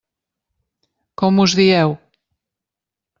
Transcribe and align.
Com 1.23 1.37
us 1.45 1.55
dieu? 1.61 1.93